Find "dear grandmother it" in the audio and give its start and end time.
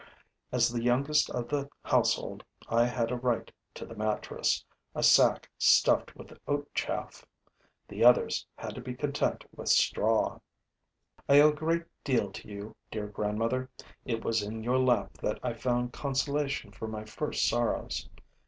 12.89-14.25